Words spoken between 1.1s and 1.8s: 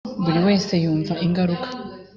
ingaruka